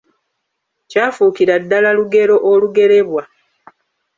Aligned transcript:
Kyafuukira 0.89 1.53
ddala 1.63 1.89
lugero 1.97 2.35
olugerebwa. 2.51 3.23